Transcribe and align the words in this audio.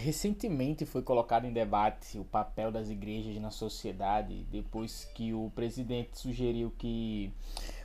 recentemente 0.00 0.86
foi 0.86 1.02
colocado 1.02 1.44
em 1.44 1.52
debate 1.52 2.18
o 2.18 2.24
papel 2.24 2.72
das 2.72 2.88
igrejas 2.88 3.36
na 3.40 3.50
sociedade, 3.50 4.46
depois 4.50 5.04
que 5.14 5.32
o 5.32 5.50
presidente 5.54 6.18
sugeriu 6.18 6.72
que 6.78 7.32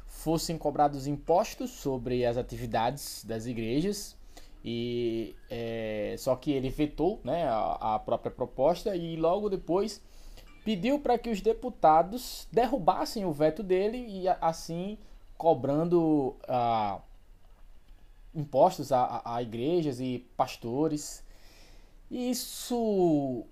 fossem 0.08 0.58
cobrados 0.58 1.08
impostos 1.08 1.72
sobre 1.72 2.26
as 2.26 2.38
atividades 2.38 3.24
das 3.26 3.46
igrejas. 3.46 4.18
E 4.64 5.36
é, 5.50 6.16
só 6.18 6.36
que 6.36 6.52
ele 6.52 6.70
vetou 6.70 7.22
né, 7.24 7.48
a, 7.48 7.96
a 7.96 8.00
própria 8.00 8.32
proposta 8.32 8.96
e 8.96 9.16
logo 9.16 9.50
depois 9.50 10.02
pediu 10.64 11.00
para 11.00 11.20
que 11.20 11.30
os 11.30 11.40
deputados 11.40 12.48
derrubassem 12.52 13.26
o 13.26 13.32
veto 13.32 13.62
dele 13.62 14.04
e 14.08 14.28
assim 14.42 14.98
cobrando 15.38 16.36
ah, 16.48 17.00
impostos 18.34 18.92
a, 18.92 19.22
a, 19.24 19.42
igrejas 19.42 20.00
e 20.00 20.28
pastores. 20.36 21.24
Isso 22.10 23.46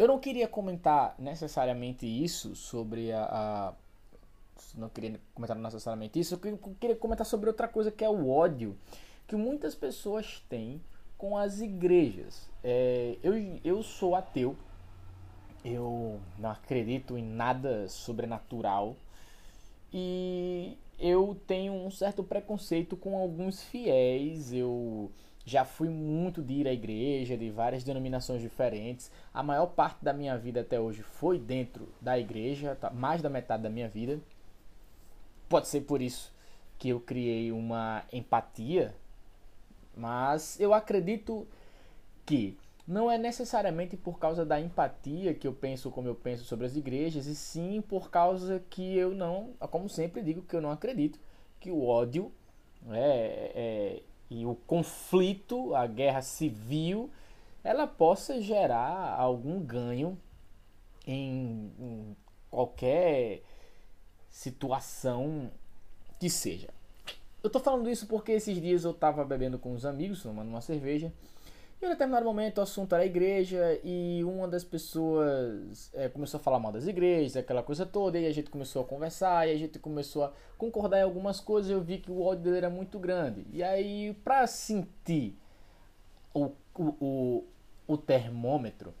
eu 0.00 0.08
não 0.08 0.18
queria 0.18 0.48
comentar 0.48 1.14
necessariamente 1.18 2.06
isso 2.06 2.56
sobre 2.56 3.12
a, 3.12 3.24
a, 3.24 3.74
não 4.74 4.88
queria 4.88 5.20
comentar 5.34 5.56
necessariamente 5.58 6.18
isso, 6.18 6.40
eu 6.42 6.58
queria 6.80 6.96
comentar 6.96 7.26
sobre 7.26 7.50
outra 7.50 7.68
coisa 7.68 7.90
que 7.90 8.02
é 8.02 8.08
o 8.08 8.30
ódio 8.30 8.76
que 9.26 9.36
muitas 9.36 9.74
pessoas 9.74 10.42
têm 10.48 10.80
com 11.18 11.36
as 11.36 11.60
igrejas. 11.60 12.48
É, 12.64 13.18
eu, 13.22 13.34
eu 13.62 13.82
sou 13.82 14.14
ateu, 14.16 14.56
eu 15.62 16.18
não 16.38 16.50
acredito 16.50 17.18
em 17.18 17.22
nada 17.22 17.86
sobrenatural 17.88 18.96
e 19.92 20.78
eu 20.98 21.36
tenho 21.46 21.74
um 21.74 21.90
certo 21.90 22.24
preconceito 22.24 22.96
com 22.96 23.18
alguns 23.18 23.62
fiéis. 23.62 24.50
Eu 24.52 25.10
já 25.50 25.64
fui 25.64 25.88
muito 25.88 26.42
de 26.42 26.54
ir 26.54 26.68
à 26.68 26.72
igreja, 26.72 27.36
de 27.36 27.50
várias 27.50 27.82
denominações 27.82 28.40
diferentes. 28.40 29.10
A 29.34 29.42
maior 29.42 29.66
parte 29.66 30.04
da 30.04 30.12
minha 30.12 30.38
vida 30.38 30.60
até 30.60 30.78
hoje 30.78 31.02
foi 31.02 31.40
dentro 31.40 31.88
da 32.00 32.16
igreja, 32.16 32.76
tá? 32.76 32.88
mais 32.90 33.20
da 33.20 33.28
metade 33.28 33.64
da 33.64 33.68
minha 33.68 33.88
vida. 33.88 34.20
Pode 35.48 35.66
ser 35.66 35.80
por 35.80 36.00
isso 36.00 36.32
que 36.78 36.90
eu 36.90 37.00
criei 37.00 37.50
uma 37.50 38.04
empatia, 38.12 38.94
mas 39.96 40.58
eu 40.60 40.72
acredito 40.72 41.48
que 42.24 42.56
não 42.86 43.10
é 43.10 43.18
necessariamente 43.18 43.96
por 43.96 44.20
causa 44.20 44.46
da 44.46 44.60
empatia 44.60 45.34
que 45.34 45.48
eu 45.48 45.52
penso 45.52 45.90
como 45.90 46.06
eu 46.06 46.14
penso 46.14 46.44
sobre 46.44 46.64
as 46.64 46.76
igrejas, 46.76 47.26
e 47.26 47.34
sim 47.34 47.82
por 47.82 48.08
causa 48.08 48.62
que 48.70 48.96
eu 48.96 49.12
não, 49.16 49.50
como 49.68 49.88
sempre 49.88 50.22
digo, 50.22 50.42
que 50.42 50.54
eu 50.54 50.60
não 50.60 50.70
acredito 50.70 51.18
que 51.58 51.72
o 51.72 51.84
ódio 51.84 52.32
é, 52.88 53.52
é, 53.54 54.02
e 54.30 54.46
o 54.46 54.54
conflito, 54.54 55.74
a 55.74 55.86
guerra 55.86 56.22
civil, 56.22 57.10
ela 57.64 57.86
possa 57.86 58.40
gerar 58.40 59.18
algum 59.18 59.60
ganho 59.60 60.16
em, 61.06 61.72
em 61.78 62.16
qualquer 62.50 63.42
situação 64.30 65.50
que 66.20 66.30
seja. 66.30 66.68
Eu 67.42 67.50
tô 67.50 67.58
falando 67.58 67.90
isso 67.90 68.06
porque 68.06 68.32
esses 68.32 68.60
dias 68.60 68.84
eu 68.84 68.94
tava 68.94 69.24
bebendo 69.24 69.58
com 69.58 69.74
uns 69.74 69.84
amigos, 69.84 70.22
tomando 70.22 70.48
uma 70.48 70.60
cerveja, 70.60 71.12
em 71.82 71.86
um 71.86 71.88
determinado 71.88 72.26
momento 72.26 72.58
o 72.58 72.60
assunto 72.60 72.94
era 72.94 73.02
a 73.04 73.06
igreja 73.06 73.80
e 73.82 74.22
uma 74.22 74.46
das 74.46 74.62
pessoas 74.62 75.90
é, 75.94 76.08
começou 76.08 76.38
a 76.38 76.42
falar 76.42 76.58
mal 76.58 76.70
das 76.70 76.86
igrejas, 76.86 77.38
aquela 77.38 77.62
coisa 77.62 77.86
toda, 77.86 78.18
e 78.18 78.26
a 78.26 78.32
gente 78.32 78.50
começou 78.50 78.82
a 78.82 78.84
conversar, 78.84 79.48
e 79.48 79.52
a 79.52 79.58
gente 79.58 79.78
começou 79.78 80.24
a 80.24 80.32
concordar 80.58 80.98
em 80.98 81.02
algumas 81.02 81.40
coisas, 81.40 81.70
eu 81.70 81.80
vi 81.80 81.98
que 81.98 82.10
o 82.10 82.20
ódio 82.20 82.44
dele 82.44 82.58
era 82.58 82.70
muito 82.70 82.98
grande. 82.98 83.46
E 83.50 83.62
aí, 83.62 84.12
para 84.22 84.46
sentir 84.46 85.38
o, 86.34 86.50
o, 86.74 86.84
o, 87.00 87.44
o 87.86 87.96
termômetro, 87.96 88.92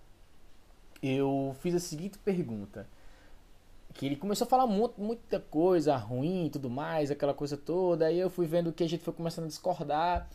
eu 1.02 1.54
fiz 1.60 1.74
a 1.74 1.80
seguinte 1.80 2.18
pergunta. 2.18 2.88
Que 3.92 4.06
ele 4.06 4.16
começou 4.16 4.46
a 4.46 4.48
falar 4.48 4.66
muito, 4.66 5.00
muita 5.00 5.40
coisa 5.40 5.96
ruim 5.96 6.46
e 6.46 6.50
tudo 6.50 6.70
mais, 6.70 7.10
aquela 7.10 7.34
coisa 7.34 7.56
toda. 7.56 8.06
Aí 8.06 8.18
eu 8.18 8.30
fui 8.30 8.46
vendo 8.46 8.72
que 8.72 8.84
a 8.84 8.88
gente 8.88 9.02
foi 9.02 9.12
começando 9.12 9.46
a 9.46 9.48
discordar 9.48 10.30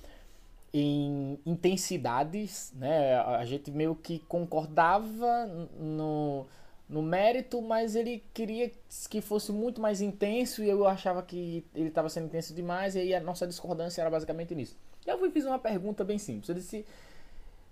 em 0.77 1.39
intensidades, 1.45 2.73
né? 2.75 3.15
A 3.15 3.45
gente 3.45 3.71
meio 3.71 3.95
que 3.95 4.19
concordava 4.19 5.45
no, 5.79 6.45
no 6.89 7.01
mérito, 7.01 7.61
mas 7.61 7.95
ele 7.95 8.21
queria 8.33 8.69
que 9.09 9.21
fosse 9.21 9.53
muito 9.53 9.79
mais 9.79 10.01
intenso 10.01 10.61
e 10.61 10.69
eu 10.69 10.85
achava 10.85 11.23
que 11.23 11.65
ele 11.73 11.87
estava 11.87 12.09
sendo 12.09 12.25
intenso 12.25 12.53
demais 12.53 12.93
e 12.95 12.99
aí 12.99 13.15
a 13.15 13.21
nossa 13.21 13.47
discordância 13.47 14.01
era 14.01 14.09
basicamente 14.09 14.53
nisso. 14.53 14.77
Eu 15.05 15.17
fui 15.17 15.31
fiz 15.31 15.45
uma 15.45 15.57
pergunta 15.57 16.03
bem 16.03 16.17
simples. 16.17 16.49
Eu 16.49 16.55
disse 16.55 16.85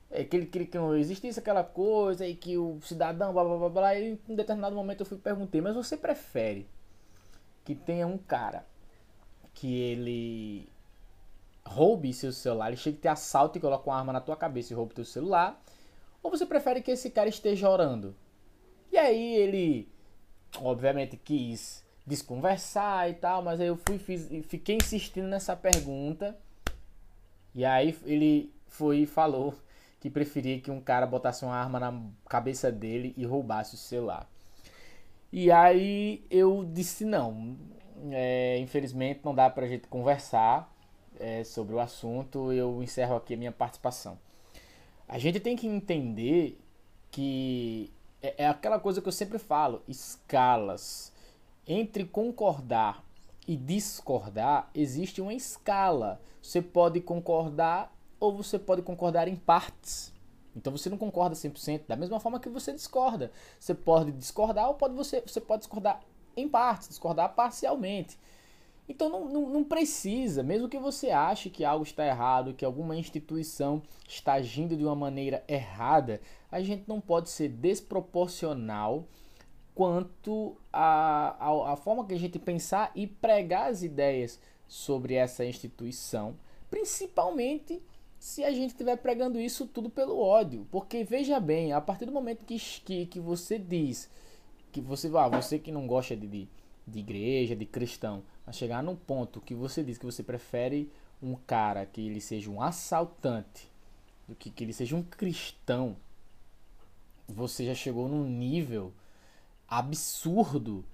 é, 0.09 0.23
que 0.23 0.37
ele 0.37 0.45
queria 0.45 0.67
que 0.67 0.77
não 0.77 0.95
existisse 0.95 1.37
aquela 1.37 1.63
coisa 1.63 2.25
e 2.25 2.33
que 2.33 2.57
o 2.57 2.79
cidadão 2.83 3.33
blá 3.33 3.43
blá 3.43 3.57
blá 3.57 3.69
blá 3.69 3.95
e 3.99 4.11
em 4.11 4.19
um 4.29 4.35
determinado 4.35 4.77
momento 4.77 5.01
eu 5.01 5.05
fui 5.05 5.17
perguntei, 5.17 5.59
mas 5.59 5.75
você 5.75 5.97
prefere 5.97 6.65
que 7.65 7.75
tenha 7.75 8.07
um 8.07 8.17
cara 8.17 8.65
que 9.53 9.81
ele 9.81 10.69
roube 11.65 12.13
seu 12.13 12.31
celular, 12.31 12.67
ele 12.67 12.77
chega 12.77 12.97
e 12.97 13.01
te 13.01 13.07
assalta 13.07 13.57
e 13.57 13.61
coloca 13.61 13.89
uma 13.89 13.97
arma 13.97 14.13
na 14.13 14.21
tua 14.21 14.35
cabeça 14.35 14.73
e 14.73 14.75
rouba 14.75 14.93
teu 14.93 15.05
celular, 15.05 15.61
ou 16.21 16.29
você 16.29 16.45
prefere 16.45 16.81
que 16.81 16.91
esse 16.91 17.09
cara 17.09 17.29
esteja 17.29 17.69
orando? 17.69 18.15
E 18.91 18.97
aí 18.97 19.35
ele, 19.35 19.89
obviamente, 20.59 21.17
quis 21.17 21.83
desconversar 22.05 23.09
e 23.09 23.13
tal, 23.13 23.41
mas 23.41 23.59
aí 23.59 23.67
eu 23.67 23.77
fui, 23.77 23.97
fiz, 23.97 24.27
fiquei 24.47 24.75
insistindo 24.75 25.27
nessa 25.27 25.55
pergunta, 25.55 26.37
e 27.55 27.63
aí 27.63 27.97
ele 28.05 28.53
foi 28.67 28.99
e 28.99 29.05
falou 29.05 29.55
que 29.99 30.09
preferia 30.09 30.59
que 30.59 30.69
um 30.69 30.81
cara 30.81 31.05
botasse 31.05 31.45
uma 31.45 31.55
arma 31.55 31.79
na 31.79 32.01
cabeça 32.27 32.71
dele 32.71 33.13
e 33.15 33.25
roubasse 33.25 33.75
o 33.75 33.77
celular. 33.77 34.29
E 35.31 35.51
aí 35.51 36.25
eu 36.29 36.65
disse 36.65 37.05
não, 37.05 37.57
é, 38.11 38.57
infelizmente 38.59 39.21
não 39.23 39.33
dá 39.33 39.49
pra 39.49 39.67
gente 39.67 39.87
conversar, 39.87 40.72
é, 41.23 41.43
sobre 41.45 41.73
o 41.73 41.79
assunto, 41.79 42.51
eu 42.51 42.83
encerro 42.83 43.15
aqui 43.15 43.33
a 43.33 43.37
minha 43.37 43.51
participação. 43.51 44.19
A 45.07 45.17
gente 45.17 45.39
tem 45.39 45.55
que 45.55 45.65
entender 45.65 46.59
que 47.09 47.89
é, 48.21 48.43
é 48.43 48.47
aquela 48.47 48.77
coisa 48.77 49.01
que 49.01 49.07
eu 49.07 49.11
sempre 49.13 49.39
falo: 49.39 49.81
escalas. 49.87 51.13
Entre 51.65 52.03
concordar 52.03 53.01
e 53.47 53.55
discordar, 53.55 54.69
existe 54.75 55.21
uma 55.21 55.33
escala. 55.33 56.19
Você 56.41 56.61
pode 56.61 56.99
concordar 56.99 57.95
ou 58.19 58.35
você 58.35 58.59
pode 58.59 58.81
concordar 58.81 59.29
em 59.29 59.35
partes. 59.37 60.11
Então 60.53 60.75
você 60.75 60.89
não 60.89 60.97
concorda 60.97 61.35
100%, 61.35 61.83
da 61.87 61.95
mesma 61.95 62.19
forma 62.19 62.37
que 62.37 62.49
você 62.49 62.73
discorda. 62.73 63.31
Você 63.57 63.73
pode 63.73 64.11
discordar 64.11 64.67
ou 64.67 64.73
pode 64.73 64.93
você, 64.93 65.21
você 65.21 65.39
pode 65.39 65.61
discordar 65.61 66.01
em 66.35 66.49
partes, 66.49 66.89
discordar 66.89 67.33
parcialmente. 67.33 68.19
Então 68.87 69.09
não, 69.09 69.29
não, 69.29 69.49
não, 69.49 69.63
precisa, 69.63 70.43
mesmo 70.43 70.67
que 70.67 70.77
você 70.77 71.09
ache 71.09 71.49
que 71.49 71.63
algo 71.63 71.83
está 71.83 72.05
errado, 72.05 72.53
que 72.53 72.65
alguma 72.65 72.95
instituição 72.95 73.81
está 74.07 74.33
agindo 74.33 74.75
de 74.75 74.83
uma 74.83 74.95
maneira 74.95 75.43
errada, 75.47 76.19
a 76.51 76.61
gente 76.61 76.83
não 76.85 76.99
pode 76.99 77.29
ser 77.29 77.47
desproporcional 77.47 79.07
quanto 79.73 80.57
a 80.71 81.75
forma 81.81 82.05
que 82.05 82.13
a 82.13 82.19
gente 82.19 82.37
pensar 82.37 82.91
e 82.93 83.07
pregar 83.07 83.71
as 83.71 83.83
ideias 83.83 84.39
sobre 84.67 85.15
essa 85.15 85.45
instituição, 85.45 86.35
principalmente 86.69 87.81
se 88.19 88.43
a 88.43 88.51
gente 88.51 88.69
estiver 88.69 88.95
pregando 88.97 89.39
isso 89.39 89.67
tudo 89.67 89.89
pelo 89.89 90.17
ódio. 90.17 90.65
Porque 90.71 91.03
veja 91.03 91.39
bem, 91.39 91.73
a 91.73 91.81
partir 91.81 92.05
do 92.05 92.11
momento 92.11 92.45
que, 92.45 92.57
que, 92.57 93.05
que 93.05 93.19
você 93.19 93.59
diz 93.59 94.09
que 94.71 94.81
você, 94.81 95.11
ah, 95.15 95.27
você 95.27 95.59
que 95.59 95.71
não 95.71 95.85
gosta 95.85 96.15
de, 96.15 96.25
de, 96.25 96.47
de 96.87 96.99
igreja, 96.99 97.55
de 97.55 97.65
cristão, 97.65 98.23
a 98.45 98.51
chegar 98.51 98.83
num 98.83 98.95
ponto 98.95 99.41
que 99.41 99.55
você 99.55 99.83
diz 99.83 99.97
que 99.97 100.05
você 100.05 100.21
prefere 100.21 100.91
um 101.21 101.35
cara 101.35 101.85
que 101.85 102.05
ele 102.05 102.19
seja 102.19 102.49
um 102.49 102.61
assaltante 102.61 103.71
do 104.27 104.35
que 104.35 104.49
que 104.49 104.63
ele 104.63 104.73
seja 104.73 104.95
um 104.95 105.03
cristão, 105.03 105.95
você 107.27 107.65
já 107.65 107.73
chegou 107.73 108.07
num 108.07 108.25
nível 108.25 108.93
absurdo 109.67 110.85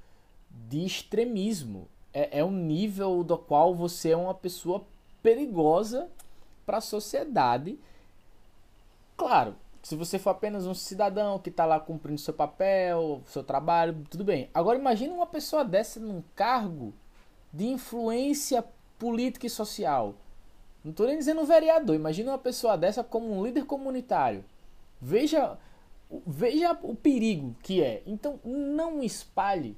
de 0.49 0.85
extremismo. 0.85 1.87
É, 2.13 2.39
é 2.39 2.45
um 2.45 2.51
nível 2.51 3.23
do 3.23 3.37
qual 3.37 3.73
você 3.73 4.11
é 4.11 4.17
uma 4.17 4.33
pessoa 4.33 4.85
perigosa 5.21 6.09
para 6.65 6.77
a 6.77 6.81
sociedade. 6.81 7.79
Claro, 9.17 9.55
se 9.81 9.95
você 9.95 10.19
for 10.19 10.31
apenas 10.31 10.65
um 10.65 10.73
cidadão 10.73 11.39
que 11.39 11.49
está 11.49 11.65
lá 11.65 11.79
cumprindo 11.79 12.19
seu 12.19 12.33
papel, 12.33 13.21
seu 13.25 13.43
trabalho, 13.43 14.05
tudo 14.09 14.23
bem. 14.23 14.49
Agora 14.53 14.77
imagine 14.77 15.13
uma 15.13 15.27
pessoa 15.27 15.63
dessa 15.65 15.99
num 15.99 16.23
cargo 16.35 16.93
de 17.51 17.65
influência 17.65 18.63
política 18.97 19.47
e 19.47 19.49
social. 19.49 20.15
Não 20.83 20.91
estou 20.91 21.07
nem 21.07 21.17
dizendo 21.17 21.41
um 21.41 21.45
vereador, 21.45 21.95
imagina 21.95 22.31
uma 22.31 22.37
pessoa 22.37 22.77
dessa 22.77 23.03
como 23.03 23.31
um 23.31 23.45
líder 23.45 23.65
comunitário. 23.65 24.43
Veja, 25.01 25.57
veja 26.25 26.77
o 26.83 26.95
perigo 26.95 27.55
que 27.61 27.81
é. 27.83 28.01
Então 28.05 28.39
não 28.43 29.03
espalhe 29.03 29.75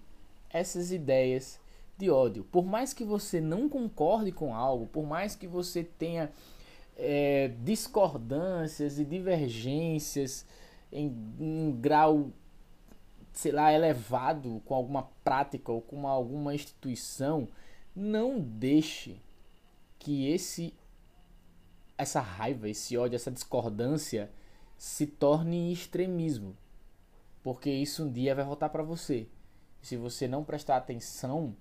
essas 0.50 0.92
ideias 0.92 1.60
de 1.98 2.10
ódio. 2.10 2.44
Por 2.52 2.66
mais 2.66 2.94
que 2.94 3.04
você 3.04 3.40
não 3.40 3.70
concorde 3.70 4.32
com 4.32 4.56
algo, 4.56 4.88
por 4.88 5.06
mais 5.06 5.36
que 5.36 5.48
você 5.48 5.84
tenha 5.84 6.32
é, 6.98 7.52
discordâncias 7.64 9.00
e 9.00 9.06
divergências 9.06 10.46
em 10.92 11.16
um 11.40 11.72
grau, 11.72 12.32
sei 13.32 13.52
lá, 13.52 13.72
elevado 13.72 14.62
com 14.66 14.74
alguma 14.74 15.04
prática 15.24 15.72
ou 15.72 15.82
com 15.82 16.08
alguma 16.08 16.54
instituição, 16.54 17.48
não 17.96 18.40
deixe 18.40 19.22
que 20.00 20.28
esse 20.28 20.74
essa 21.98 22.20
raiva, 22.20 22.68
esse 22.68 22.98
ódio, 22.98 23.16
essa 23.16 23.30
discordância 23.30 24.32
se 24.76 25.06
torne 25.06 25.72
extremismo. 25.72 26.58
Porque 27.44 27.70
isso 27.70 28.04
um 28.06 28.12
dia 28.12 28.34
vai 28.34 28.44
voltar 28.44 28.70
para 28.70 28.82
você. 28.82 29.28
Se 29.82 29.96
você 29.96 30.28
não 30.28 30.44
prestar 30.44 30.78
atenção 30.78 31.56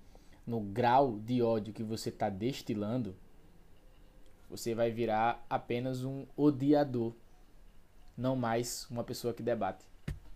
no 0.45 0.59
grau 0.59 1.19
de 1.19 1.43
ódio 1.43 1.73
que 1.73 1.83
você 1.83 2.09
está 2.09 2.27
destilando, 2.29 3.15
você 4.49 4.73
vai 4.73 4.91
virar 4.91 5.45
apenas 5.47 6.03
um 6.03 6.25
odiador, 6.35 7.13
não 8.17 8.35
mais 8.35 8.89
uma 8.89 9.03
pessoa 9.03 9.33
que 9.33 9.43
debate. 9.43 9.90